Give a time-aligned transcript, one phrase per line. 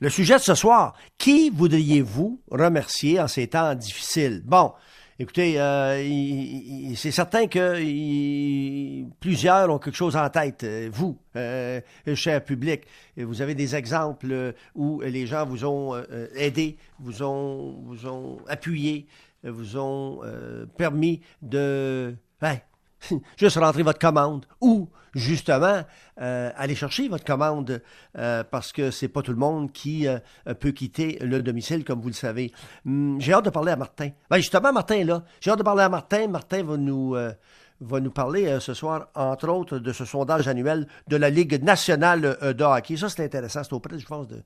[0.00, 4.42] Le sujet de ce soir, qui voudriez-vous remercier en ces temps difficiles?
[4.44, 4.72] Bon,
[5.20, 10.64] écoutez, euh, c'est certain que plusieurs ont quelque chose en tête.
[10.64, 11.80] Euh, vous, euh,
[12.14, 12.82] cher public,
[13.16, 15.94] vous avez des exemples où les gens vous ont
[16.34, 19.06] aidé, vous ont, vous ont appuyé,
[19.44, 20.22] vous ont
[20.76, 22.16] permis de...
[23.36, 25.82] juste rentrer votre commande ou justement
[26.20, 27.82] euh, aller chercher votre commande
[28.18, 30.18] euh, parce que c'est pas tout le monde qui euh,
[30.54, 32.52] peut quitter le domicile comme vous le savez.
[32.86, 34.10] Hum, j'ai hâte de parler à Martin.
[34.30, 35.22] Ben justement Martin là.
[35.40, 36.28] J'ai hâte de parler à Martin.
[36.28, 37.16] Martin va nous
[37.80, 42.38] va nous parler ce soir, entre autres, de ce sondage annuel de la Ligue nationale
[42.40, 42.96] de hockey.
[42.96, 43.62] Ça, c'est intéressant.
[43.62, 44.42] C'est auprès, je pense, de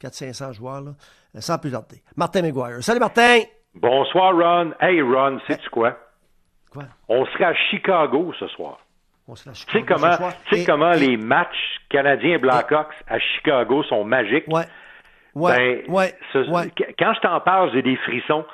[0.00, 0.92] 400-500 joueurs, là,
[1.40, 2.02] sans plus tarder.
[2.16, 2.82] Martin McGuire.
[2.82, 3.40] Salut, Martin!
[3.74, 4.72] Bonsoir, Ron.
[4.80, 5.96] Hey, Ron, sais-tu quoi?
[6.70, 6.84] Quoi?
[7.08, 8.78] On sera à Chicago ce soir.
[9.28, 10.32] On sera à Chicago tu sais comment, ce soir?
[10.46, 14.46] Tu sais comment les matchs canadiens Blackhawks à Chicago sont magiques?
[14.48, 14.64] Ouais.
[15.34, 16.14] Ouais, ben, ouais,
[16.98, 18.44] Quand je t'en parle, j'ai des frissons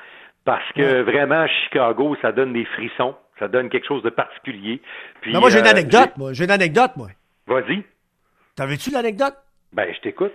[0.45, 3.15] parce que vraiment, Chicago, ça donne des frissons.
[3.39, 4.81] Ça donne quelque chose de particulier.
[5.21, 6.33] Puis, moi, j'ai une euh, anecdote, moi.
[6.33, 7.09] J'ai une anecdote, moi.
[7.47, 7.85] Vas-y.
[8.55, 9.35] T'avais-tu l'anecdote?
[9.73, 10.33] Ben, je t'écoute.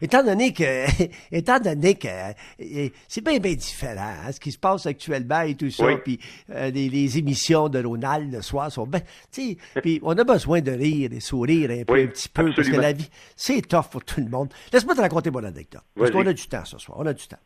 [0.00, 0.84] Étant donné que,
[1.32, 5.56] étant donné que euh, c'est bien, bien différent, hein, ce qui se passe actuellement et
[5.56, 9.00] tout ça, puis euh, les, émissions de Ronald le soir sont bien,
[9.32, 12.52] tu sais, puis on a besoin de rire et sourire un, peu, un petit peu,
[12.54, 14.52] parce que la vie, c'est tough pour tout le monde.
[14.72, 17.26] Laisse-moi te raconter mon anecdote, parce qu'on a du temps ce soir, on a du
[17.26, 17.40] temps.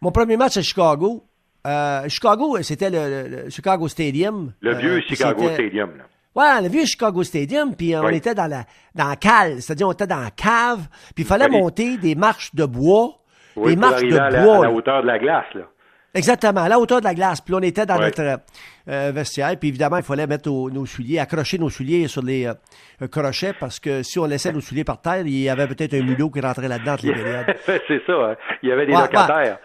[0.00, 1.26] Mon premier match à Chicago,
[1.66, 4.52] euh, Chicago, c'était le, Chicago Stadium.
[4.60, 6.04] Le vieux Chicago Stadium, là.
[6.34, 9.92] Ouais, le vieux Chicago Stadium, puis on était dans la, dans la cale, c'est-à-dire on
[9.92, 10.80] était dans la cave,
[11.14, 13.20] puis il fallait monter des marches de bois,
[13.56, 14.54] des marches de à bois.
[14.54, 15.62] La, à la hauteur de la glace, là.
[16.14, 17.40] Exactement, à la hauteur de la glace.
[17.40, 18.38] Puis on était dans notre
[18.88, 19.56] euh, vestiaire.
[19.58, 23.80] Puis évidemment, il fallait mettre nos souliers, accrocher nos souliers sur les euh, crochets parce
[23.80, 26.40] que si on laissait nos souliers par terre, il y avait peut-être un mulot qui
[26.40, 27.14] rentrait là-dedans les
[27.66, 28.36] C'est ça, hein.
[28.62, 29.58] il y avait des locataires.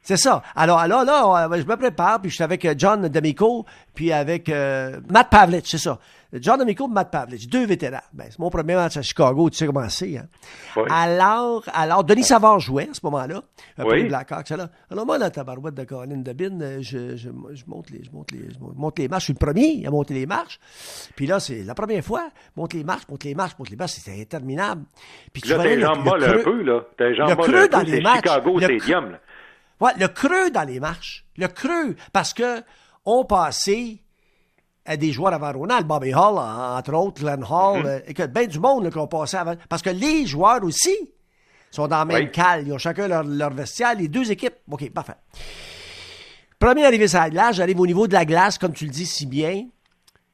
[0.00, 0.40] C'est ça.
[0.54, 4.48] Alors, alors là, je me prépare, puis je suis avec euh, John D'Amico, puis avec
[4.48, 5.98] Matt Pavlich, c'est ça.
[6.32, 8.00] John Amico, Matt Pavlich, deux vétérans.
[8.12, 10.18] Ben, c'est mon premier match à Chicago, tu sais comment c'est.
[10.18, 10.26] Hein?
[10.90, 13.42] Alors, alors, Denis Savard jouait à ce moment-là,
[13.76, 14.50] pour les Blackhawks.
[14.50, 18.10] Alors, alors, moi, la tabarouette de Colin Debin, euh, je, je, je, monte les, je,
[18.10, 19.22] monte les, je monte les marches.
[19.22, 20.58] Je suis le premier à monter les marches.
[21.14, 22.28] Puis là, c'est la première fois.
[22.56, 23.92] Monte les marches, monte les marches, monte les marches.
[23.92, 24.84] C'était interminable.
[25.32, 26.80] Puis là, t'es jambes molles un peu, là.
[26.98, 28.18] T'es jambes le creux dans les marches.
[28.18, 29.20] Chicago Stadium, là.
[29.80, 31.24] Ouais, le creux dans les marches.
[31.36, 31.96] Le creux.
[32.12, 32.62] Parce que
[33.04, 33.98] on passait
[34.86, 38.02] à des joueurs avant Ronald, Bobby Hall, entre autres, Glenn Hall, mm-hmm.
[38.06, 39.54] et que bien du monde qu'on passait avant.
[39.68, 40.96] Parce que les joueurs aussi
[41.70, 42.66] sont dans la même cale.
[42.66, 44.54] Ils ont chacun leur, leur, vestiaire, les deux équipes.
[44.70, 45.16] OK, parfait.
[46.58, 49.06] Premier arrivé sur la glace, j'arrive au niveau de la glace, comme tu le dis
[49.06, 49.66] si bien.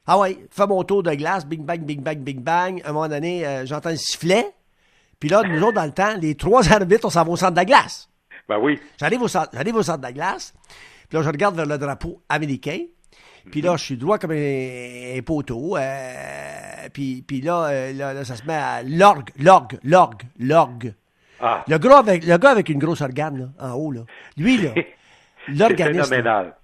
[0.06, 2.82] Ah ouais, fais mon tour de glace, bing bang, bing bang, bing bang.
[2.84, 4.46] À un moment donné, euh, j'entends un sifflet.
[5.18, 7.52] Puis là, nous autres, dans le temps, les trois arbitres, on s'en va au centre
[7.52, 8.08] de la glace.
[8.48, 8.80] Ben oui.
[8.98, 10.52] J'arrive au, centre, j'arrive au centre de la glace.
[11.08, 12.80] Puis là, je regarde vers le drapeau américain.
[13.50, 15.76] Puis là, je suis droit comme un, poteau.
[15.76, 20.94] Euh, puis, puis euh, là, là, ça se met à l'orgue, l'orgue, l'orgue, l'orgue.
[21.40, 21.64] Ah.
[21.66, 24.02] Le, gars avec, le gars avec une grosse organe, là, en haut, là.
[24.36, 24.70] Lui, là,
[25.48, 26.08] l'organiste.
[26.08, 26.54] phénoménal.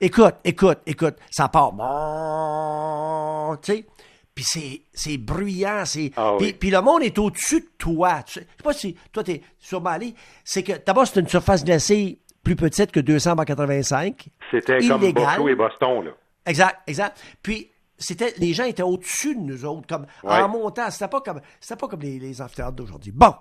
[0.00, 1.72] écoute, écoute, écoute, ça part.
[1.72, 3.86] Bon, tu sais.
[4.34, 6.10] Puis c'est, c'est bruyant, c'est.
[6.14, 8.20] Ah, puis, puis, le monde est au-dessus de toi.
[8.26, 10.14] Je sais pas si toi, t'es sûrement allé.
[10.44, 14.28] C'est que d'abord, c'est une surface glacée plus petite que 200 par 85.
[14.50, 16.10] C'était comme Buffalo et Boston, là.
[16.46, 17.20] Exact, exact.
[17.42, 20.90] Puis, c'était, les gens étaient au-dessus de nous autres, comme en montant.
[20.90, 23.12] C'était pas comme, c'était pas comme les, les amphithéâtres d'aujourd'hui.
[23.12, 23.34] Bon,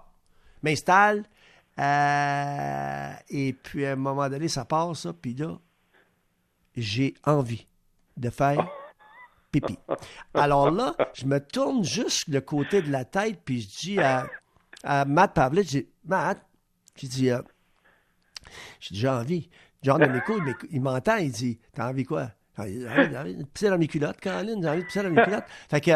[0.64, 1.26] m'installe,
[1.80, 5.58] euh, et puis à un moment donné, ça passe, ça, puis là,
[6.76, 7.68] j'ai envie
[8.18, 8.68] de faire
[9.52, 9.78] pipi.
[10.34, 14.28] Alors là, je me tourne juste le côté de la tête, puis je dis à,
[14.84, 16.46] à Matt Pavlich, j'ai Matt,
[16.96, 17.42] j'ai dit, euh,
[18.80, 19.50] j'ai déjà envie.
[19.84, 22.32] John il, il m'entend, il dit, t'as envie quoi?
[22.58, 25.44] J'ai envie de pisser dans mes culottes, Caroline, j'ai envie de pisser dans mes culottes.
[25.70, 25.92] Fait que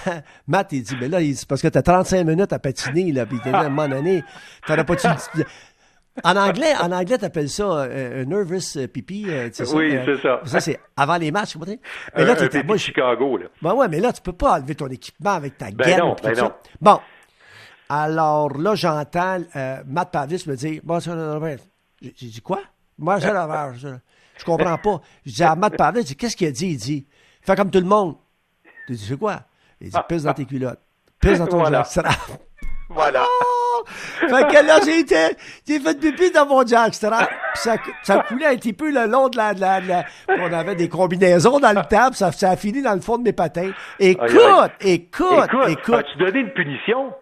[0.46, 3.38] Matt, il dit, mais là, c'est parce que t'as 35 minutes à patiner, là, puis
[3.44, 4.22] à un moment donné,
[4.66, 4.94] t'aurais pas
[6.22, 9.26] En anglais, en anglais, t'appelles ça euh, un nervous euh, pipi.
[9.28, 10.40] Euh, oui, c'est ça.
[10.44, 13.46] Ça, c'est avant les matchs, Mais là, tu es Chicago, là.
[13.60, 15.98] Ben ouais, mais là, tu peux pas enlever ton équipement avec ta ben gaine.
[15.98, 16.52] Non, ben non.
[16.80, 17.00] Bon.
[17.88, 19.38] Alors là, j'entends
[19.86, 22.60] Matt Pavis me dire, bon, j'ai dit quoi?
[22.96, 23.72] Moi, j'ai l'avare.
[24.36, 25.00] Je comprends pas.
[25.24, 26.68] Je dis à Matt Pavel, qu'est-ce qu'il a dit?
[26.68, 27.06] Il dit,
[27.42, 28.16] fais comme tout le monde.
[28.88, 29.42] Je dis, c'est quoi?
[29.80, 30.80] Il dit, pisse dans tes culottes.
[31.20, 31.86] Pisse dans ton voilà.
[32.90, 33.24] Voilà.
[33.24, 33.64] Oh!
[34.20, 35.36] Fait que là, j'ai été,
[35.66, 37.28] j'ai fait pipi dans mon jackstrap.
[37.28, 40.74] Puis ça, ça coulait un petit peu le long de la, de la, On avait
[40.74, 43.72] des combinaisons dans le temps, ça, ça a fini dans le fond de mes patins.
[43.98, 44.30] Écoute,
[44.80, 45.68] écoute, écoute.
[45.68, 45.94] écoute.
[45.94, 47.12] As-tu donné une punition?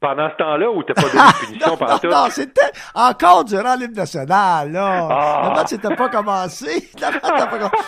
[0.00, 2.08] Pendant ce temps-là, où t'as pas donné de punition pendant tout?
[2.08, 5.08] Non, c'était encore durant l'hymne national, là.
[5.10, 5.42] Ah.
[5.44, 6.88] Le match n'était pas commencé.
[6.94, 7.76] Le match pas commencé.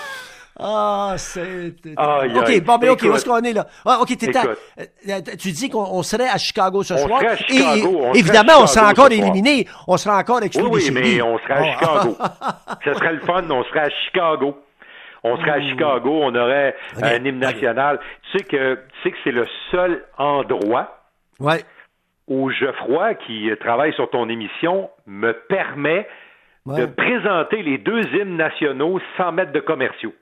[0.61, 1.73] Ah, c'est.
[1.97, 3.67] OK, bon, mais OK, où est-ce qu'on est là?
[3.87, 7.21] Ah, OK, euh, tu dis qu'on serait à Chicago ce on soir.
[7.21, 9.67] Serait à Chicago, et, évidemment, on serait encore éliminé.
[9.89, 11.73] On serait encore exclu oui, oui, mais on serait à ah.
[11.73, 12.19] Chicago.
[12.85, 14.57] Ce serait le fun, on serait à Chicago.
[15.25, 15.61] On serait à.
[15.63, 17.99] Chicago, on aurait un hymne national.
[18.31, 20.99] Tu sais que, tu sais que c'est le seul endroit
[21.41, 21.65] ouais.
[22.29, 26.07] Où Geoffroy, qui travaille sur ton émission, me permet
[26.67, 30.15] de présenter les deux hymnes nationaux sans mettre de commerciaux.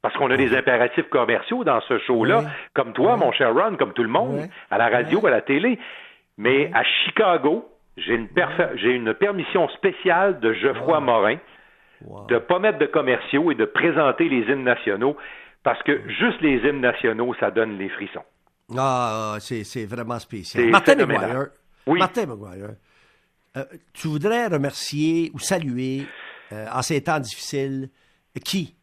[0.00, 2.42] Parce qu'on a des impératifs commerciaux dans ce show-là,
[2.72, 5.78] comme toi, mon cher Ron, comme tout le monde, à la radio, à la télé.
[6.36, 8.28] Mais à Chicago, j'ai une,
[8.76, 11.38] j'ai une permission spéciale de Geoffroy Morin
[12.28, 15.16] de ne pas mettre de commerciaux et de présenter les hymnes nationaux,
[15.64, 18.22] parce que juste les hymnes nationaux, ça donne les frissons.
[18.76, 20.68] Ah, c'est vraiment spécial.
[20.68, 21.46] Martin McGuire.
[21.86, 21.98] Oui.
[21.98, 22.74] Martin McGuire.
[23.56, 26.02] Euh, tu voudrais remercier ou saluer,
[26.52, 27.88] euh, en ces temps difficiles,
[28.44, 28.74] qui?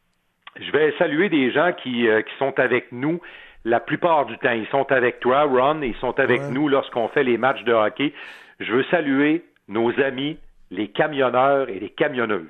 [0.59, 3.21] Je vais saluer des gens qui, euh, qui sont avec nous
[3.63, 4.51] la plupart du temps.
[4.51, 8.13] Ils sont avec toi, Ron, ils sont avec nous lorsqu'on fait les matchs de hockey.
[8.59, 10.37] Je veux saluer nos amis,
[10.71, 12.47] les camionneurs et les camionneuses,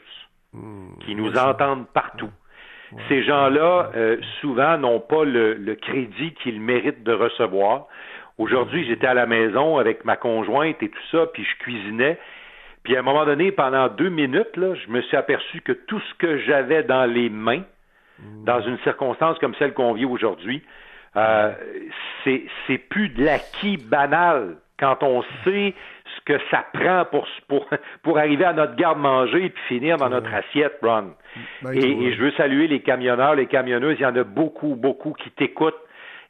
[0.53, 2.29] hmm, qui nous entendent partout.
[3.09, 7.87] Ces gens-là, euh, souvent, n'ont pas le, le crédit qu'ils méritent de recevoir.
[8.37, 12.17] Aujourd'hui, j'étais à la maison avec ma conjointe et tout ça, puis je cuisinais.
[12.83, 15.99] Puis à un moment donné, pendant deux minutes, là, je me suis aperçu que tout
[15.99, 17.63] ce que j'avais dans les mains,
[18.45, 20.61] dans une circonstance comme celle qu'on vit aujourd'hui,
[21.15, 21.51] euh,
[22.23, 24.57] c'est plus de l'acquis banal.
[24.77, 25.73] Quand on sait
[26.15, 27.67] ce que ça prend pour, pour,
[28.03, 31.13] pour arriver à notre garde-manger et puis finir dans notre assiette, Ron.
[31.61, 33.97] Ben, et, je veux saluer les camionneurs, les camionneuses.
[33.99, 35.75] Il y en a beaucoup, beaucoup qui t'écoutent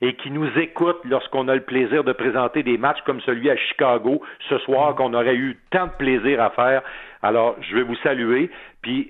[0.02, 3.56] et qui nous écoutent lorsqu'on a le plaisir de présenter des matchs comme celui à
[3.56, 6.82] Chicago ce soir qu'on aurait eu tant de plaisir à faire.
[7.22, 8.50] Alors, je vais vous saluer.
[8.82, 9.10] Puis,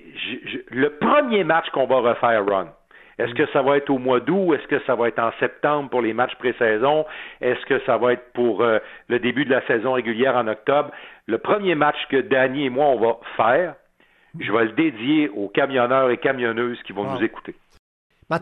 [0.70, 2.68] le premier match qu'on va refaire, Ron,
[3.18, 4.54] est-ce que ça va être au mois d'août?
[4.54, 7.06] Est-ce que ça va être en septembre pour les matchs pré-saison?
[7.40, 8.78] Est-ce que ça va être pour euh,
[9.08, 10.90] le début de la saison régulière en octobre?
[11.26, 13.74] Le premier match que Danny et moi, on va faire,
[14.38, 17.54] je vais le dédier aux camionneurs et camionneuses qui vont nous écouter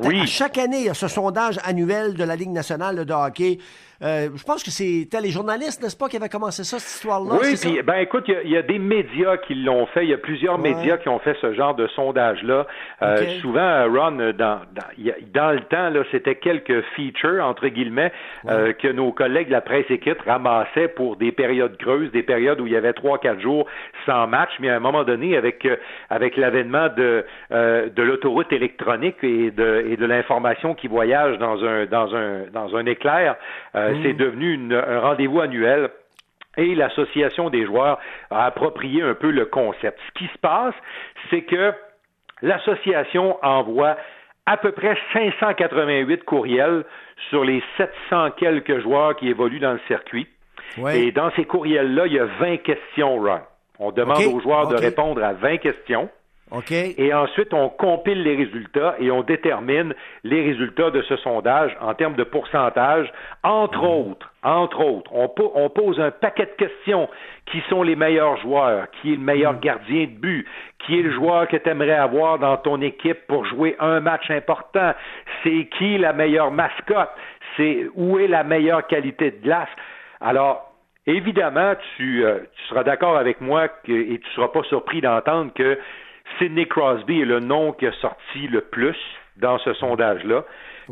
[0.05, 0.27] oui.
[0.27, 3.59] chaque année, il y a ce sondage annuel de la Ligue nationale de hockey.
[4.03, 7.39] Euh, je pense que c'était les journalistes, n'est-ce pas, qui avaient commencé ça, cette histoire-là?
[7.41, 10.05] Oui, puis, ben écoute, il y, a des médias qui l'ont fait.
[10.05, 12.67] Il y a plusieurs médias qui ont fait ce genre de sondage-là.
[13.03, 14.61] Euh, souvent, Ron, dans, dans,
[15.33, 18.13] dans, le temps, c'était quelques features, entre guillemets,
[18.49, 22.61] euh, que nos collègues de la presse écrite ramassaient pour des périodes creuses, des périodes
[22.61, 23.67] où il y avait trois, quatre jours
[24.07, 24.51] sans match.
[24.61, 25.67] Mais à un moment donné, avec,
[26.11, 31.87] avec l'avènement de, de l'autoroute électronique et de et de l'information qui voyage dans un,
[31.87, 33.37] dans un, dans un éclair.
[33.75, 34.03] Euh, mm.
[34.03, 35.91] C'est devenu un rendez-vous annuel
[36.57, 37.99] et l'association des joueurs
[38.31, 39.99] a approprié un peu le concept.
[40.09, 40.75] Ce qui se passe,
[41.31, 41.73] c'est que
[42.43, 43.97] l'association envoie
[44.47, 46.85] à peu près 588 courriels
[47.31, 50.29] sur les 700 quelques joueurs qui évoluent dans le circuit.
[50.93, 53.41] Et dans ces courriels-là, il y a 20 questions, Ron.
[53.79, 56.09] On demande aux joueurs de répondre à 20 questions.
[56.99, 61.95] Et ensuite, on compile les résultats et on détermine les résultats de ce sondage en
[61.95, 63.11] termes de pourcentage.
[63.43, 64.11] Entre mhm.
[64.11, 67.09] autres, entre autres, on, pose un paquet de questions.
[67.47, 68.87] Qui sont les meilleurs joueurs?
[68.91, 69.61] Qui est le meilleur mhm.
[69.61, 70.47] gardien de but?
[70.81, 74.31] Qui est le joueur que tu aimerais avoir dans ton équipe pour jouer un match
[74.31, 74.93] important?
[75.43, 77.11] C'est qui la meilleure mascotte?
[77.57, 79.69] C'est où est la meilleure qualité de glace?
[80.21, 80.73] Alors,
[81.07, 85.01] évidemment, tu, euh, tu seras d'accord avec moi que, et tu ne seras pas surpris
[85.01, 85.79] d'entendre que
[86.39, 88.97] Sidney Crosby est le nom qui a sorti le plus
[89.37, 90.45] dans ce sondage-là.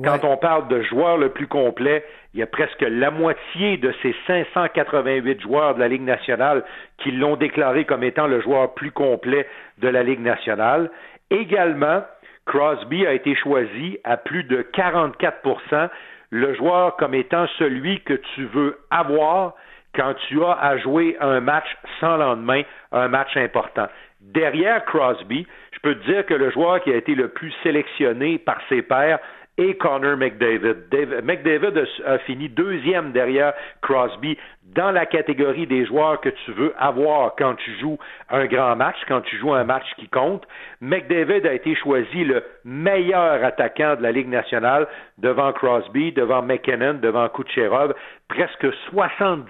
[0.02, 3.92] Quand on parle de joueur le plus complet, il y a presque la moitié de
[4.02, 6.64] ces 588 joueurs de la Ligue nationale
[6.98, 9.46] qui l'ont déclaré comme étant le joueur plus complet
[9.78, 10.90] de la Ligue nationale.
[11.30, 12.02] Également,
[12.46, 15.90] Crosby a été choisi à plus de 44%
[16.30, 19.54] le joueur comme étant celui que tu veux avoir
[19.94, 21.66] quand tu as à jouer un match
[22.00, 23.88] sans lendemain, un match important.
[24.22, 28.38] Derrière Crosby, je peux te dire que le joueur qui a été le plus sélectionné
[28.38, 29.18] par ses pairs
[29.58, 30.76] est Connor McDavid.
[31.22, 34.38] McDavid a, fini deuxième derrière Crosby
[34.74, 37.98] dans la catégorie des joueurs que tu veux avoir quand tu joues
[38.30, 40.44] un grand match, quand tu joues un match qui compte.
[40.80, 44.86] McDavid a été choisi le meilleur attaquant de la Ligue nationale
[45.18, 47.94] devant Crosby, devant McKinnon, devant Kucherov,
[48.28, 49.44] presque 70%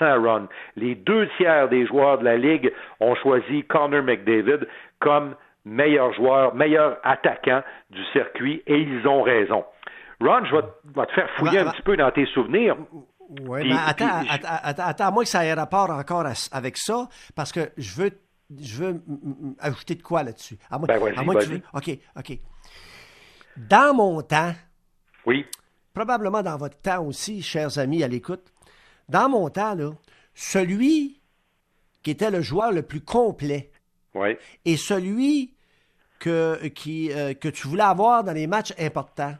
[0.00, 0.48] run.
[0.76, 4.66] Les deux tiers des joueurs de la Ligue ont choisi Connor McDavid
[5.00, 5.34] comme
[5.68, 9.64] meilleur joueur, meilleur attaquant du circuit, et ils ont raison.
[10.20, 12.76] Ron, je vais, te faire fouiller un petit peu dans tes souvenirs.
[13.42, 17.52] Oui, mais attends, attends, attends, à moins que ça ait rapport encore avec ça, parce
[17.52, 18.10] que je veux,
[18.58, 19.02] je veux
[19.60, 20.56] ajouter de quoi là-dessus.
[20.70, 21.62] À moins, ben, à moins que tu veux...
[21.74, 22.38] OK, OK.
[23.56, 24.52] Dans mon temps,
[25.26, 25.44] oui.
[25.92, 28.52] probablement dans votre temps aussi, chers amis à l'écoute,
[29.08, 29.90] dans mon temps, là,
[30.34, 31.20] celui
[32.02, 33.70] qui était le joueur le plus complet
[34.14, 34.36] oui.
[34.64, 35.54] et celui
[36.18, 39.34] que, qui, euh, que tu voulais avoir dans les matchs importants,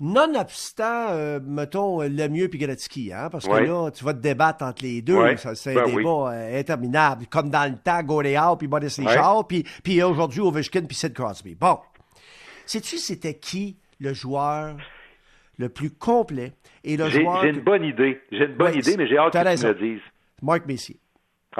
[0.00, 4.64] Nonobstant, euh, mettons, le mieux puis Gretzky, hein, parce que là, tu vas te débattre
[4.64, 5.18] entre les deux.
[5.54, 9.64] c'est un ben débat euh, interminable, comme dans le temps, Goreau puis Boris Richard, puis,
[9.82, 11.56] puis aujourd'hui, Ovechkin puis Sid Crosby.
[11.56, 11.78] Bon.
[12.64, 14.76] Sais-tu c'était qui le joueur
[15.56, 16.52] le plus complet
[16.84, 17.42] et le joueur...
[17.42, 18.20] J'ai une bonne idée.
[18.30, 20.02] J'ai une bonne idée, mais j'ai hâte que tu me le dises.
[20.42, 20.96] Mark Messier.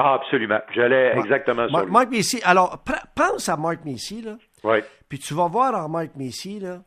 [0.00, 0.60] Ah, absolument.
[0.72, 2.40] J'allais exactement sur Mark Messier.
[2.44, 2.84] Alors,
[3.16, 4.36] pense à Mark Messier, là.
[4.62, 4.78] Oui.
[5.08, 6.82] Puis tu vas voir en Mark Messier, là,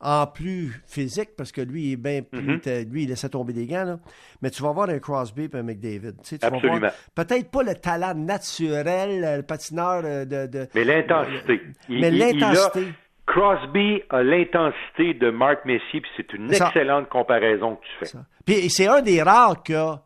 [0.00, 2.56] en plus physique, parce que lui, il est bien plus.
[2.56, 2.90] Mm-hmm.
[2.90, 3.98] Lui, il laissait tomber des gants, là.
[4.42, 6.14] Mais tu vas voir un Crosby et un McDavid.
[6.24, 6.88] Tu sais, Absolument.
[7.14, 10.46] Peut-être pas le talent naturel, le patineur de.
[10.46, 11.62] de mais l'intensité.
[11.88, 12.92] mais l'intensité.
[13.26, 18.18] Crosby a l'intensité de Mark Messier, puis c'est une excellente comparaison que tu fais.
[18.44, 20.00] Puis c'est un des rares qui a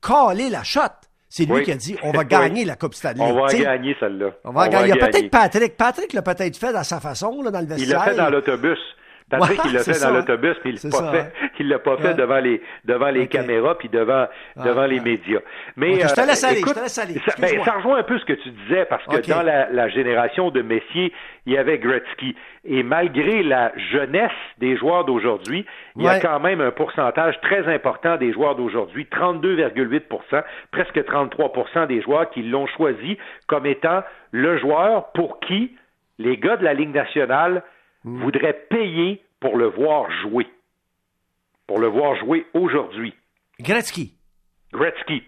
[0.00, 1.07] collé la shot.
[1.38, 3.20] C'est lui qui a dit on va gagner la Coupe Stanley.
[3.20, 4.30] On va gagner celle-là.
[4.44, 4.88] On va gagner.
[4.88, 5.76] Il y a peut-être Patrick.
[5.76, 7.88] Patrick l'a peut-être fait à sa façon là, dans le vestiaire.
[7.88, 8.78] Il l'a fait dans l'autobus.
[9.30, 11.32] Patrick, il l'a fait dans l'autobus, puis il l'a pas fait.
[11.60, 15.40] Il l'a pas fait devant les devant les caméras puis devant devant les médias.
[15.76, 17.20] Mais je te laisse euh, aller, je te laisse aller.
[17.26, 19.88] Ça, ben, ça, rejoint un peu ce que tu disais parce que dans la, la,
[19.88, 21.12] génération de Messier,
[21.46, 22.36] il y avait Gretzky.
[22.64, 25.66] Et malgré la jeunesse des joueurs d'aujourd'hui,
[25.96, 31.86] il y a quand même un pourcentage très important des joueurs d'aujourd'hui, 32,8% presque 33%
[31.86, 35.74] des joueurs qui l'ont choisi comme étant le joueur pour qui
[36.18, 37.62] les gars de la Ligue nationale
[38.08, 38.22] Hmm.
[38.22, 40.46] voudrait payer pour le voir jouer.
[41.66, 43.14] Pour le voir jouer aujourd'hui.
[43.60, 44.14] Gretzky.
[44.72, 45.22] Gretzky.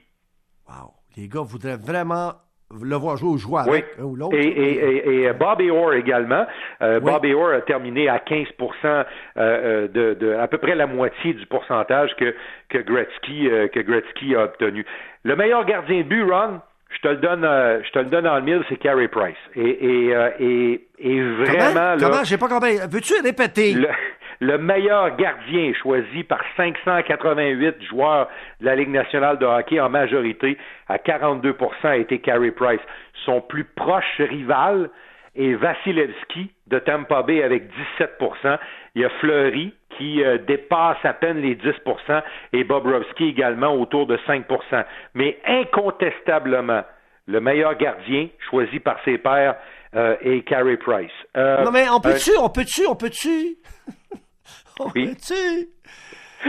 [0.67, 0.95] Wow.
[1.17, 2.33] Les gars voudraient vraiment
[2.73, 4.37] le voir jouer ou jouer avec un ou l'autre.
[4.37, 6.47] Et, et, et, Bobby Orr également.
[6.81, 8.47] Euh, Bobby Orr a terminé à 15
[8.85, 9.05] euh,
[9.37, 12.35] euh, de, de, à peu près la moitié du pourcentage que,
[12.69, 14.87] que, Gretzky, euh, que Gretzky a obtenu.
[15.25, 16.61] Le meilleur gardien de but, Ron,
[16.91, 19.37] je te le donne, euh, je te le donne en le mille, c'est Carey Price.
[19.55, 22.11] Et, et, euh, et, et vraiment, Comment?
[22.11, 22.25] Comment?
[22.25, 22.79] J'ai pas compris.
[22.91, 23.77] Veux-tu répéter?
[24.41, 28.29] Le, meilleur gardien choisi par 588 joueurs
[28.61, 30.57] de la Ligue nationale de hockey en majorité,
[30.89, 31.55] à 42%
[31.85, 32.81] a été Carey Price.
[33.25, 34.91] Son plus proche rival
[35.41, 37.71] est Vasilevski de Tampa Bay avec
[38.01, 38.59] 17%
[38.95, 44.07] Il y a Fleury qui euh, dépasse à peine les 10% et Bobrovski également autour
[44.07, 46.83] de 5% Mais incontestablement,
[47.27, 49.57] le meilleur gardien choisi par ses pairs
[49.95, 51.11] euh, est Carey Price.
[51.37, 53.57] Euh, non mais on peut-tu, on peut-tu, on peut-tu,
[54.81, 55.69] on peut-tu,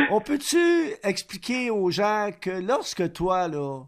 [0.10, 3.84] on peut-tu expliquer aux gens que lorsque toi là,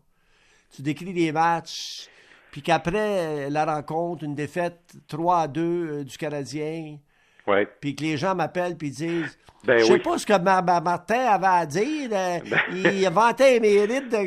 [0.75, 2.09] tu décris des matchs,
[2.53, 6.99] puis qu'après la rencontre, une défaite 3 à 2 du Canadien,
[7.45, 7.67] Ouais.
[7.81, 11.45] Puis que les gens m'appellent puis disent ben Je sais pas ce que Martin avait
[11.45, 12.09] à dire.
[12.11, 12.93] Euh, ben.
[12.93, 14.17] Il vantait les mérites de,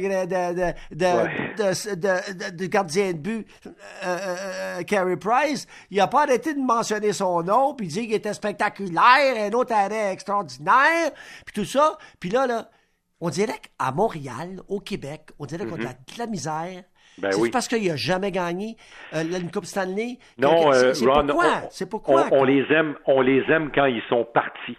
[0.94, 1.14] de,
[1.54, 3.70] de, de, gardien de but, euh,
[4.04, 5.66] euh, Carey Price.
[5.90, 9.72] Il a pas arrêté de mentionner son nom, puis dire qu'il était spectaculaire, un autre
[9.74, 11.10] arrêt extraordinaire,
[11.46, 11.96] puis tout ça.
[12.20, 12.70] Puis là, là,
[13.20, 16.14] on dirait qu'à Montréal, au Québec, on dirait qu'on a mm-hmm.
[16.14, 16.82] de la misère
[17.18, 18.76] ben c'est parce qu'il n'a jamais gagné
[19.14, 20.18] euh, une Coupe Stanley.
[20.38, 21.26] Non, c'est Ron,
[21.90, 22.26] pourquoi.
[22.32, 24.76] On, les aime, on les aime quand ils sont partis.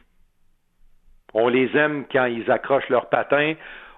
[1.34, 3.54] On les aime quand ils accrochent leurs patins.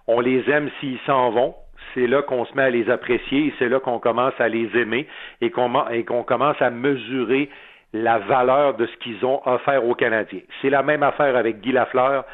[0.07, 1.55] On les aime s'ils s'en vont.
[1.93, 4.69] C'est là qu'on se met à les apprécier et c'est là qu'on commence à les
[4.75, 5.07] aimer
[5.41, 7.49] et qu'on commence à mesurer
[7.93, 10.41] la valeur de ce qu'ils ont offert aux Canadiens.
[10.61, 12.25] C'est la même affaire avec Guy Lafleur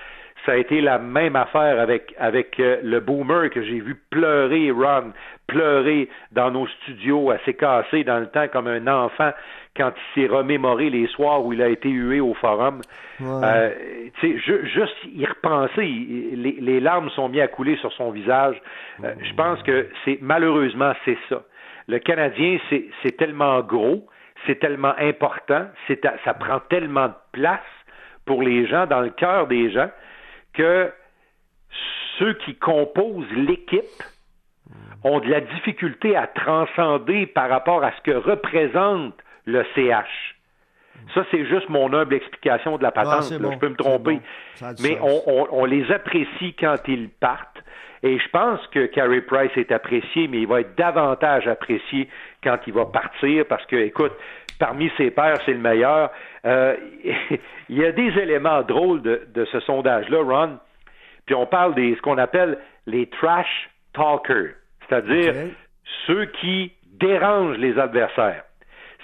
[0.46, 4.72] ça a été la même affaire avec avec euh, le boomer que j'ai vu pleurer
[4.72, 5.12] Ron
[5.48, 9.32] pleurer dans nos studios assez cassé dans le temps comme un enfant
[9.76, 12.82] quand il s'est remémoré les soirs où il a été hué au forum.
[13.22, 13.70] Euh,
[14.22, 18.56] juste y repenser, les, les, larmes sont mises à couler sur son visage.
[19.04, 21.44] Euh, je pense que c'est malheureusement c'est ça.
[21.88, 24.08] Le Canadien, c'est tellement gros,
[24.48, 25.68] c'est tellement important,
[26.24, 27.60] ça prend tellement de place
[28.26, 29.90] pour les gens, dans le cœur des gens,
[30.56, 30.92] que
[32.20, 34.04] ceux qui composent l'équipe
[35.04, 40.36] ont de la difficulté à transcender par rapport à ce que représente le CH.
[41.14, 43.32] Ça, c'est juste mon humble explication de la patente.
[43.32, 44.20] je peux me tromper.
[44.82, 47.64] Mais on, les apprécie quand ils partent.
[48.02, 52.08] Et je pense que Carey Price est apprécié, mais il va être davantage apprécié
[52.44, 54.12] quand il va partir parce que, écoute,
[54.60, 56.12] parmi ses pairs, c'est le meilleur.
[56.46, 56.76] Euh,
[57.70, 60.58] il y a des éléments drôles de, ce sondage-là, Ron,
[61.26, 64.54] puis on parle des ce qu'on appelle les trash talkers,
[64.88, 65.34] c'est-à-dire
[66.06, 68.44] ceux qui dérangent les adversaires.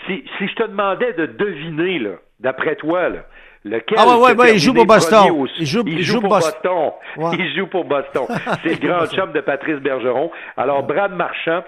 [0.06, 3.20] Si, si je te demandais de deviner, là, d'après toi, là,
[3.64, 3.98] lequel.
[4.00, 5.48] Ah ouais, ouais, il joue pour Boston.
[5.60, 6.92] il, joue, il, joue, pour Boston.
[7.34, 8.26] Il joue pour Boston.
[8.64, 10.32] C'est le grand chum de Patrice Bergeron.
[10.58, 11.64] Alors, Brad Marchand,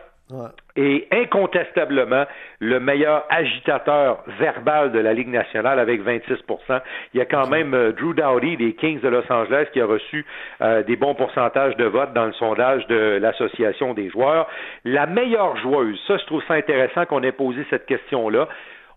[0.76, 2.26] et incontestablement
[2.60, 6.82] le meilleur agitateur verbal de la Ligue nationale avec 26%
[7.14, 9.86] Il y a quand même euh, Drew Dowdy des Kings de Los Angeles qui a
[9.86, 10.26] reçu
[10.62, 14.48] euh, des bons pourcentages de votes dans le sondage de l'Association des joueurs.
[14.84, 18.48] La meilleure joueuse, ça je trouve ça intéressant qu'on ait posé cette question-là.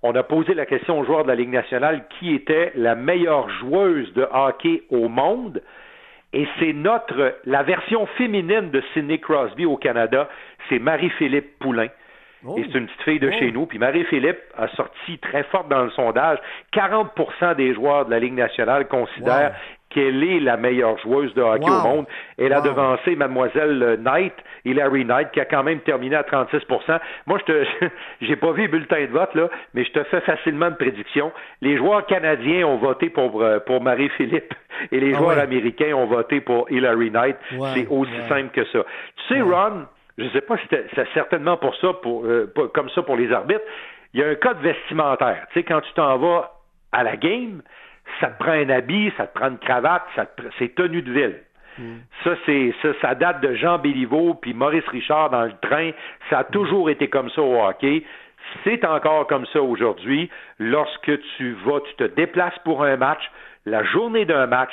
[0.02, 3.48] On a posé la question aux joueurs de la Ligue nationale qui était la meilleure
[3.60, 5.62] joueuse de hockey au monde?
[6.32, 10.28] Et c'est notre, la version féminine de Sidney Crosby au Canada,
[10.68, 11.88] c'est Marie-Philippe Poulain.
[12.44, 12.56] Oh.
[12.58, 13.38] Et c'est une petite fille de oh.
[13.38, 13.66] chez nous.
[13.66, 16.38] Puis Marie-Philippe a sorti très forte dans le sondage.
[16.72, 19.54] 40% des joueurs de la Ligue nationale considèrent
[19.96, 22.06] qu'elle est la meilleure joueuse de hockey au monde.
[22.36, 24.34] Elle a devancé mademoiselle Knight,
[24.66, 27.66] Hilary Knight, qui a quand même terminé à 36% Moi, je te,
[28.20, 31.32] j'ai pas vu le bulletin de vote, là, mais je te fais facilement une prédiction.
[31.62, 34.52] Les joueurs canadiens ont voté pour, euh, pour Marie-Philippe
[34.92, 37.36] et les ah joueurs américains ont voté pour Hilary Knight.
[37.74, 38.84] C'est aussi simple que ça.
[39.28, 39.86] Tu sais, Ron,
[40.18, 43.32] je ne sais pas si c'est certainement pour ça, pour, euh, comme ça pour les
[43.32, 43.64] arbitres,
[44.12, 45.46] il y a un code vestimentaire.
[45.52, 46.52] Tu sais, quand tu t'en vas
[46.92, 47.62] à la game,
[48.20, 50.26] ça te prend un habit, ça te prend une cravate, ça
[50.58, 51.40] c'est tenue de ville.
[51.78, 51.98] Hmm.
[52.24, 55.90] Ça, c'est ça, ça date de Jean Béliveau puis Maurice Richard dans le train.
[56.30, 58.04] Ça a toujours été comme ça au hockey.
[58.64, 60.30] C'est encore comme ça aujourd'hui.
[60.58, 63.20] Lorsque tu vas, tu te déplaces pour un match,
[63.66, 64.72] la journée d'un match,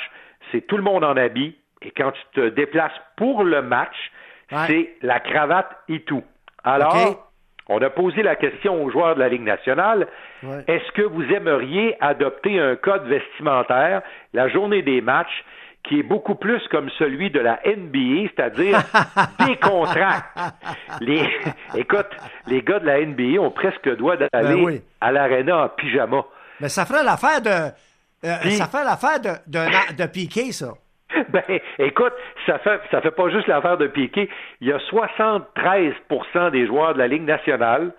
[0.50, 1.56] c'est tout le monde en habit.
[1.82, 3.94] Et quand tu te déplaces pour le match,
[4.66, 6.22] c'est la cravate et tout.
[6.62, 7.28] Alors,
[7.68, 10.06] on a posé la question aux joueurs de la Ligue nationale.
[10.68, 14.02] Est-ce que vous aimeriez adopter un code vestimentaire
[14.34, 15.44] la journée des matchs
[15.82, 18.78] qui est beaucoup plus comme celui de la NBA, c'est-à-dire
[19.46, 20.24] des contrats?
[21.00, 21.26] Les,
[21.74, 22.08] écoute,
[22.46, 26.24] les gars de la NBA ont presque le droit d'aller ben à l'aréna en pyjama.
[26.60, 30.72] Mais ça ferait l'affaire de, euh, ça fait l'affaire de, de, de Piqué, ça.
[31.34, 31.42] Ben,
[31.80, 32.12] écoute,
[32.46, 34.30] ça fait ça fait pas juste l'affaire de Piqué.
[34.60, 37.92] Il y a 73% des joueurs de la Ligue nationale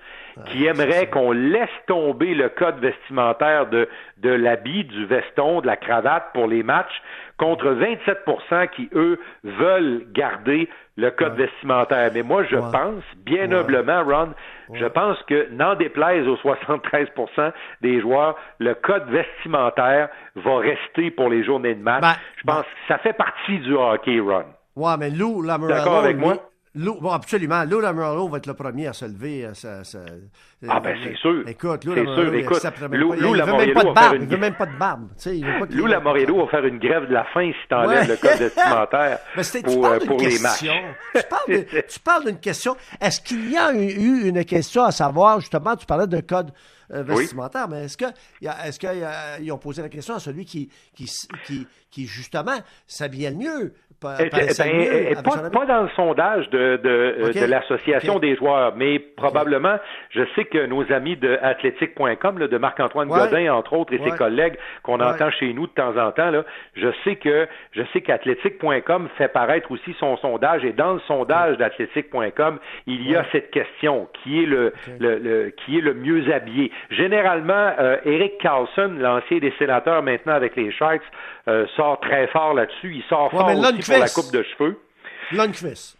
[0.47, 5.67] qui ah, aimeraient qu'on laisse tomber le code vestimentaire de, de l'habit, du veston, de
[5.67, 7.01] la cravate pour les matchs,
[7.37, 12.11] contre 27% qui, eux, veulent garder le code vestimentaire.
[12.13, 14.29] Mais moi, je pense, bien noblement, Ron,
[14.73, 21.29] je pense que, n'en déplaise aux 73% des joueurs, le code vestimentaire va rester pour
[21.29, 22.01] les journées de match.
[22.01, 24.45] Ben, je pense que ça fait partie du hockey, Ron.
[24.75, 26.35] Ouais, mais Lou D'accord avec moi?
[26.75, 27.63] Lou, bon, absolument.
[27.63, 29.45] Lou Lamorello va être le premier à se lever.
[29.45, 29.53] À,
[30.67, 31.47] ah, ben, c'est sûr.
[31.47, 34.17] Écoute, Lou écoute, Lou, Lou il, veut même pas de barbe.
[34.19, 35.07] Il veut même pas de barbe.
[35.69, 39.19] Lou Lamorello va faire une grève de la faim si t'enlèves le code vestimentaire
[39.63, 40.65] pour, euh, pour les matchs.
[41.87, 42.75] tu parles d'une question.
[42.99, 46.51] Est-ce qu'il y a eu une question à savoir, justement, tu parlais de code
[46.91, 48.05] euh, vestimentaire, mais est-ce que
[48.41, 51.09] est-ce qu'ils ont posé la question à celui qui, qui,
[51.45, 53.73] qui, qui justement s'habillait le mieux?
[54.05, 58.73] Pas, eh, eh, ben, pas, dans le sondage de, de, euh, de l'association des joueurs,
[58.75, 59.77] mais probablement,
[60.11, 64.57] je sais que nos amis de athlétique.com, de Marc-Antoine Godin, entre autres, et ses collègues
[64.83, 66.43] qu'on entend chez nous de temps en temps, là,
[66.75, 71.57] je sais que je sais qu'athlétique.com fait paraître aussi son sondage, et dans le sondage
[71.57, 76.31] d'athlétique.com, il y a cette question qui est le, le, le, qui est le mieux
[76.31, 76.71] habillé?
[76.89, 81.01] Généralement, euh, Eric Carlson, l'ancien des sénateurs maintenant avec les Sharks,
[81.47, 82.95] euh, sort très fort là-dessus.
[82.95, 84.79] Il sort fort aussi pour la coupe de cheveux.
[85.31, 85.97] Lundqvist.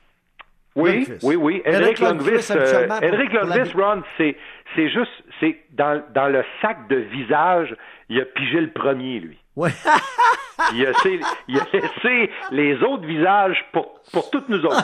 [0.76, 1.62] Oui, oui, oui.
[1.64, 4.36] Edric Lundqvist, euh, Edric Lundqvist, Ron, c'est,
[4.76, 7.76] c'est juste, c'est dans, dans le sac de visage,
[8.10, 9.38] il a pigé le premier, lui.
[9.56, 9.70] Ouais.
[10.74, 14.84] il, a laissé, il a laissé les autres visages pour, pour toutes nous autres.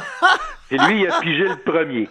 [0.72, 2.08] Et lui, il a pigé le premier.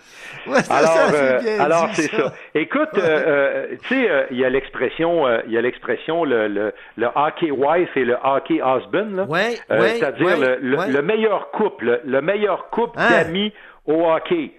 [0.68, 2.34] alors, euh, alors c'est ça.
[2.54, 6.74] Écoute, euh, euh, tu sais, il y a l'expression, il y a l'expression le, le,
[6.96, 9.24] le, hockey wife et le hockey husband, là.
[9.24, 13.08] Ouais, c'est-à-dire le, le, meilleur couple, le meilleur couple hein?
[13.10, 13.52] d'amis
[13.86, 14.52] au hockey.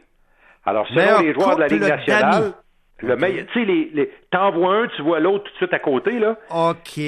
[0.65, 2.54] Alors, selon les joueurs de la Ligue nationale,
[3.02, 5.80] le meilleur, tu sais, les, les t'envoies un, tu vois l'autre tout de suite à
[5.80, 6.38] côté, là.
[6.50, 7.00] OK.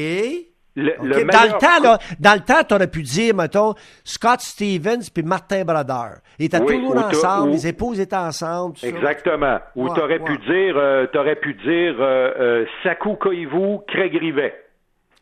[0.76, 5.08] Le, dans le temps, là, dans le temps, tu aurais pu dire, mettons, Scott Stevens
[5.14, 6.18] puis Martin Brodeur.
[6.40, 8.76] Ils étaient toujours ensemble, les épouses étaient ensemble.
[8.82, 9.60] Exactement.
[9.76, 14.63] Ou tu aurais pu dire, euh, t'aurais pu dire euh, euh, Saku Koivu, Craig Rivet.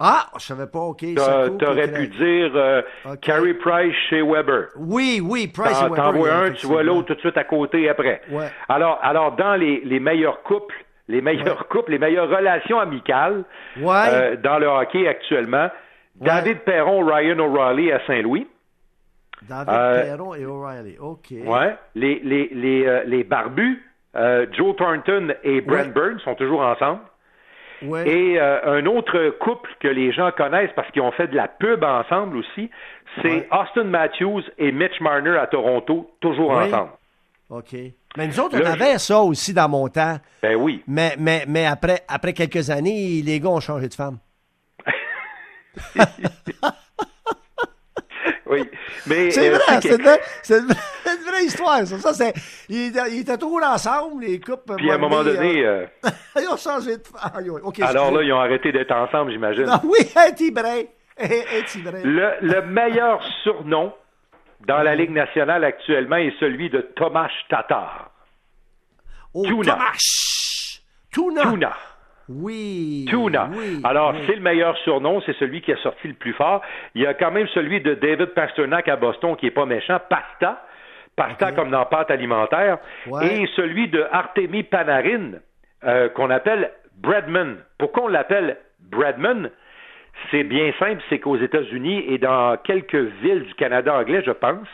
[0.04, 0.98] Ah, je savais pas, OK.
[1.00, 2.82] Tu aurais pu dire euh,
[3.22, 4.70] Carey Price chez Weber.
[4.76, 5.96] Oui, oui, Price et Weber.
[5.96, 8.22] T'en vois un, tu vois l'autre tout de suite à côté après.
[8.32, 8.48] Ouais.
[8.68, 10.74] Alors, alors, dans les, les meilleurs couples,
[11.08, 13.44] les meilleurs couples, les meilleures relations amicales
[13.78, 15.70] euh, dans le hockey actuellement.
[16.16, 18.48] David Perron, Ryan O'Reilly à Saint-Louis.
[19.48, 21.32] David euh, et O'Reilly, OK.
[21.46, 21.76] Ouais.
[21.94, 23.84] Les, les, les, euh, les barbus,
[24.16, 27.02] Joe Thornton et Brent Burns sont toujours ensemble.
[27.82, 28.08] Ouais.
[28.08, 31.84] Et un autre couple que les gens connaissent parce qu'ils ont fait de la pub
[31.84, 32.70] ensemble aussi,
[33.22, 36.92] c'est Austin Matthews et Mitch Marner à Toronto, toujours ensemble.
[37.50, 37.76] OK.
[38.18, 40.18] Mais nous autres, on avait ça aussi dans mon temps.
[40.42, 40.84] Ben oui.
[40.88, 44.18] Mais, mais, mais après, après quelques années, les gars ont changé de femme.
[48.52, 48.70] oui.
[49.08, 49.80] Mais, c'est euh, vrai,
[50.44, 51.98] c'est, une, vraie, histoire, ça.
[51.98, 52.34] ça c'est,
[52.70, 54.76] ils, étaient toujours ensemble, les couples.
[54.76, 55.66] Puis à un moment donné.
[55.66, 56.10] Euh, euh,
[56.42, 57.32] ils ont changé de femme.
[57.82, 59.66] Alors là, ils ont arrêté d'être ensemble, j'imagine.
[59.68, 63.94] Ah, oui, un petit Le, le meilleur surnom
[64.68, 68.12] dans la Ligue nationale actuellement est celui de Thomas Tatar.
[69.34, 69.78] Oh, Tuna.
[71.12, 71.42] Tuna.
[71.44, 71.74] Tuna.
[72.40, 73.06] Oui.
[73.10, 73.50] Tuna.
[73.84, 76.62] Alors, c'est le meilleur surnom, c'est celui qui a sorti le plus fort.
[76.96, 80.00] Il y a quand même celui de David Pasternak à Boston qui est pas méchant,
[80.10, 80.64] Pasta.
[81.16, 82.78] Pasta comme dans pâte alimentaire.
[83.22, 85.34] Et celui de Artemi Panarin,
[85.84, 87.58] euh, qu'on appelle Breadman.
[87.78, 89.50] Pourquoi on l'appelle Breadman?
[90.30, 94.68] C'est bien simple, c'est qu'aux États-Unis et dans quelques villes du Canada anglais, je pense,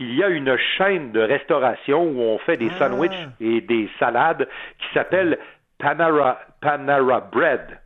[0.00, 2.78] il y a une chaîne de restauration où on fait des ah.
[2.78, 5.38] sandwichs et des salades qui s'appelle
[5.78, 7.78] Panara, Panara Bread.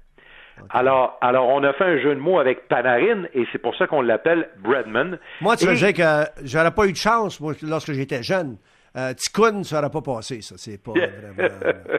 [0.71, 3.87] Alors, alors, on a fait un jeu de mots avec Panarin et c'est pour ça
[3.87, 5.19] qu'on l'appelle Breadman.
[5.41, 6.03] Moi, tu sais que
[6.45, 8.59] j'aurais pas eu de chance, moi, lorsque j'étais jeune.
[8.95, 10.57] Euh, Ticoun, ça n'aurait pas passé, ça.
[10.59, 11.49] C'est pas vraiment.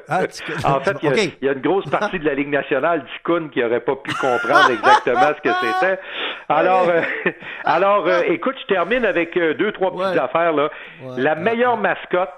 [0.07, 0.21] Ah,
[0.75, 3.79] en fait, il y, a une grosse partie de la Ligue nationale, Ticoun, qui n'aurait
[3.79, 5.99] pas pu comprendre exactement ce que c'était.
[6.49, 7.01] Alors, euh,
[7.63, 10.53] alors euh, écoute, je termine avec euh, deux, trois petites affaires.
[10.53, 10.69] Là.
[11.17, 12.29] la meilleure mascotte,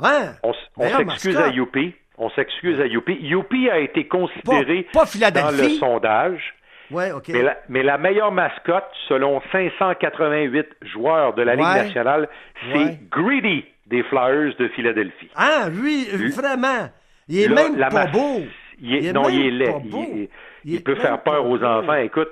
[0.00, 1.94] on, s'excuse à Youpi.
[2.18, 3.16] On s'excuse à Youpi.
[3.20, 6.54] Youpi a été considéré dans le sondage.
[6.90, 12.28] Ouais, mais, la, mais, la, meilleure mascotte, selon 588 joueurs de la Ligue nationale,
[12.72, 15.28] c'est Greedy des Flyers de Philadelphie.
[15.36, 16.88] Ah, oui, vraiment.
[17.28, 18.40] Il est même pas beau.
[18.80, 20.28] non, il est laid.
[20.64, 21.94] Il, peut faire peur aux enfants.
[21.94, 22.30] Écoute,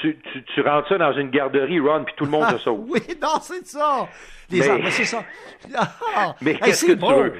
[0.00, 0.18] tu,
[0.54, 2.84] tu, rentres ça dans une garderie, Ron, puis tout le monde se sauve.
[2.88, 4.08] oui, non, c'est ça.
[4.50, 5.24] Les mais, enfants, c'est ça.
[6.42, 7.34] mais qu'est-ce que tu veux?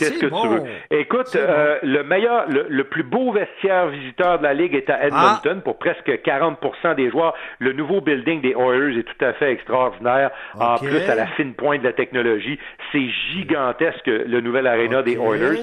[0.00, 0.62] Qu'est-ce que tu veux?
[0.90, 5.58] Écoute, euh, le meilleur, le, plus beau vestiaire visiteur de la Ligue est à Edmonton
[5.58, 5.62] ah.
[5.62, 7.34] pour presque 40% des joueurs.
[7.58, 10.30] Le nouveau building des Oilers est tout à fait extraordinaire.
[10.58, 12.58] En plus, à la fine pointe de la technologie,
[12.92, 15.60] c'est gigantesque, le nouvel aréna des Oilers.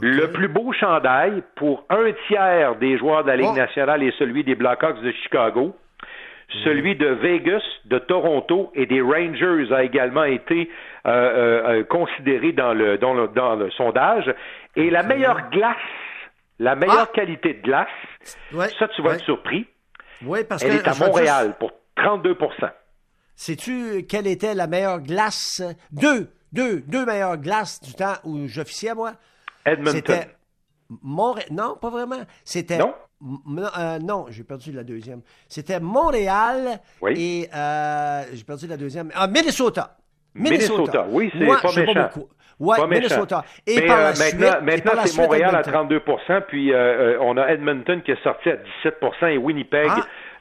[0.00, 3.56] Le plus beau chandail pour un tiers des joueurs de la Ligue oh.
[3.56, 5.74] nationale est celui des Blackhawks de Chicago.
[6.64, 10.70] Celui de Vegas, de Toronto et des Rangers a également été
[11.06, 14.32] euh, euh, euh, considéré dans le, dans, le, dans le sondage.
[14.76, 15.76] Et la meilleure glace,
[16.58, 17.14] la meilleure ah!
[17.14, 17.88] qualité de glace,
[18.78, 19.66] ça tu vas être surpris.
[20.22, 22.70] Oui, parce Elle est à Montréal pour 32%
[23.34, 25.62] Sais-tu quelle était la meilleure glace?
[25.92, 29.12] Deux, deux, deux meilleures glaces du temps où j'officiais, moi.
[29.66, 29.92] Edmonton.
[29.92, 30.28] C'était
[31.02, 31.48] Montréal.
[31.50, 32.22] Non, pas vraiment.
[32.44, 32.78] C'était?
[33.22, 35.22] Euh, non, j'ai perdu la deuxième.
[35.48, 39.10] C'était Montréal et euh, j'ai perdu la deuxième.
[39.14, 39.96] Ah, Minnesota.
[40.34, 42.10] Minnesota, oui, c'est pas méchant.
[42.58, 43.44] Oui, Minnesota.
[43.66, 46.72] Et Mais, euh, maintenant, maintenant c'est Montréal à 32% puis
[47.20, 49.90] on a Edmonton qui est sorti à 17% et Winnipeg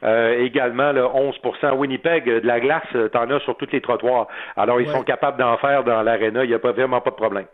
[0.02, 0.34] ah.
[0.34, 2.84] également le 11% Winnipeg, de la glace,
[3.14, 4.28] t'en as sur tous les trottoirs.
[4.58, 7.16] Alors, ils sont capables d'en faire dans l'aréna, il n'y a pas, vraiment pas de
[7.16, 7.46] problème.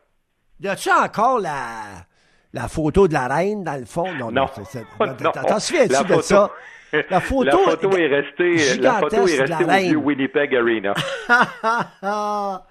[0.59, 2.05] Y a-tu encore la
[2.53, 4.11] la photo de la reine dans le fond?
[4.13, 4.47] Non, non.
[5.47, 6.51] T'en souviens-tu de ça?
[7.09, 10.93] La photo, la photo est restée, la photo est restée au vieux Winnipeg Arena.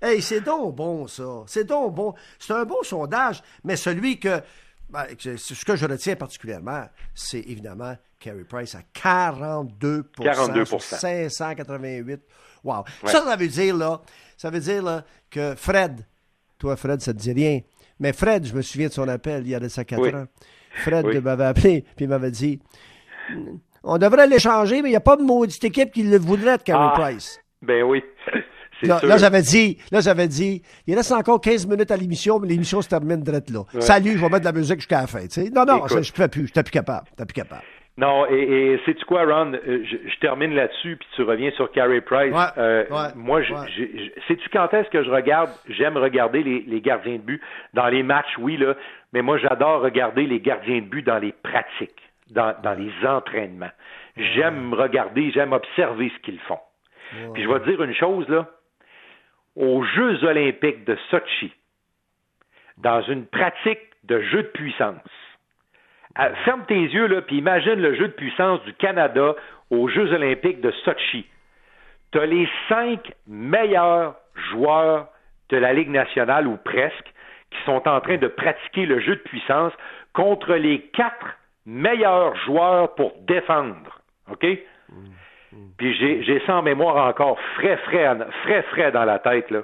[0.00, 1.42] hey, c'est donc bon, ça.
[1.48, 2.14] C'est donc bon.
[2.38, 4.40] C'est un bon sondage, mais celui que.
[4.88, 6.84] Ben, ce que je retiens particulièrement,
[7.16, 12.20] c'est évidemment Carey Price à 42 42 588.
[12.62, 12.84] Wow.
[13.06, 14.00] Ça, ça veut dire, là,
[14.36, 16.06] ça veut dire là, que Fred,
[16.58, 17.60] toi, Fred, ça te dit rien.
[18.00, 20.26] Mais Fred, je me souviens de son appel il y a de ça quatre ans.
[20.82, 22.60] Fred m'avait appelé puis m'avait dit
[23.82, 26.62] On devrait l'échanger, mais il n'y a pas de maudite équipe qui le voudrait de
[26.62, 27.40] Carey ah, Price.
[27.62, 28.02] Ben oui.
[28.82, 32.48] Là, là j'avais dit, là, j'avais dit, il reste encore 15 minutes à l'émission, mais
[32.48, 33.64] l'émission se termine direct là.
[33.80, 35.20] Salut, je vais mettre de la musique jusqu'à la fin.
[35.54, 37.06] Non, non, je ne peux plus, je plus capable.
[37.16, 37.62] plus capable.
[37.96, 39.52] Non, et, et sais-tu quoi, Ron?
[39.52, 42.34] Euh, je, termine là-dessus, puis tu reviens sur Carey Price.
[42.58, 43.54] Euh, moi, je,
[44.26, 45.50] sais-tu quand est-ce que je regarde?
[45.68, 48.74] J'aime regarder les, les, gardiens de but dans les matchs, oui, là,
[49.12, 53.70] mais moi, j'adore regarder les gardiens de but dans les pratiques, dans, dans les entraînements.
[54.16, 56.60] J'aime regarder, j'aime observer ce qu'ils font.
[57.32, 58.48] Puis je vais te dire une chose, là.
[59.54, 61.52] Aux Jeux olympiques de Sochi,
[62.78, 65.00] dans une pratique de jeu de puissance,
[66.44, 69.34] ferme tes yeux, là, puis imagine le jeu de puissance du Canada
[69.70, 71.26] aux Jeux olympiques de Sochi.
[72.12, 74.14] tu as les cinq meilleurs
[74.50, 75.08] joueurs
[75.50, 77.12] de la Ligue nationale, ou presque,
[77.50, 79.72] qui sont en train de pratiquer le jeu de puissance
[80.12, 84.00] contre les quatre meilleurs joueurs pour défendre.
[84.30, 84.46] OK?
[85.76, 89.50] Puis j'ai ça en mémoire encore frais, frais, frais, frais dans la tête.
[89.50, 89.62] Là.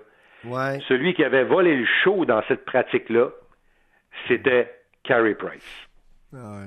[0.88, 3.28] Celui qui avait volé le show dans cette pratique-là,
[4.28, 5.89] c'était Carey Price.
[6.34, 6.62] Ah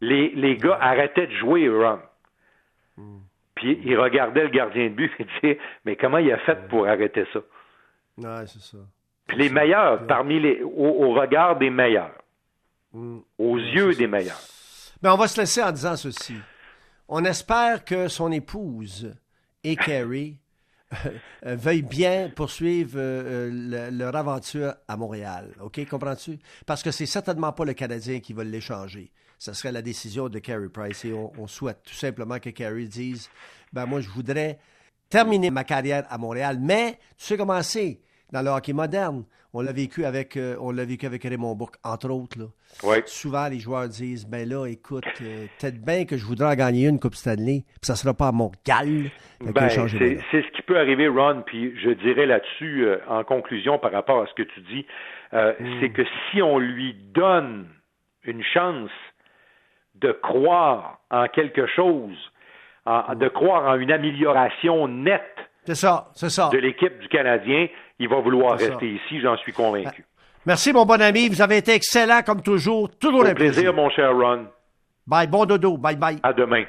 [0.00, 1.98] les, les gars arrêtaient de jouer Ron.
[2.96, 3.20] Hmm.
[3.54, 6.86] Puis ils regardaient le gardien de but et disaient Mais comment il a fait pour
[6.86, 7.40] arrêter ça?
[8.46, 8.78] c'est ça.
[9.26, 12.14] Puis les meilleurs, parmi les au, regard des meilleurs.
[12.92, 13.20] Hmm.
[13.38, 14.40] Aux yeux des meilleurs.
[15.02, 16.36] Mais on va se laisser en disant ceci.
[17.08, 19.14] On espère que son épouse
[19.62, 20.38] et Carrie
[21.42, 25.52] veuillent bien poursuivre euh, euh, leur aventure à Montréal.
[25.60, 26.38] OK, comprends-tu?
[26.66, 29.10] Parce que c'est certainement pas le Canadien qui va l'échanger.
[29.38, 33.28] Ce serait la décision de Carey Price et on, souhaite tout simplement que Carey dise
[33.72, 34.58] ben moi je voudrais
[35.10, 38.00] terminer ma carrière à Montréal, mais tu sais comment c'est?
[38.34, 39.24] Dans le hockey moderne.
[39.54, 42.36] On l'a vécu avec euh, on l'a vécu avec Raymond Bourque, entre autres.
[42.36, 42.96] Là.
[43.06, 46.88] Souvent, les joueurs disent Ben là, écoute, euh, peut-être bien que je voudrais en gagner
[46.88, 49.10] une Coupe Stanley, puis ça sera pas à Montréal.
[49.40, 53.92] Ben, c'est ce qui peut arriver, Ron, puis je dirais là-dessus, euh, en conclusion, par
[53.92, 54.86] rapport à ce que tu dis,
[55.32, 55.80] hmm.
[55.80, 57.68] c'est que si on lui donne
[58.24, 58.90] une chance
[59.94, 62.16] de croire en quelque chose,
[62.86, 65.22] de croire en une amélioration nette
[65.72, 66.50] ça, ça.
[66.52, 70.04] de l'équipe du Canadien, il va vouloir rester ici, j'en suis convaincu.
[70.46, 71.28] Merci, mon bon ami.
[71.28, 72.90] Vous avez été excellent comme toujours.
[72.98, 74.46] Toujours un plaisir, mon cher Ron.
[75.06, 75.76] Bye, bon dodo.
[75.76, 76.18] Bye bye.
[76.22, 76.64] À demain.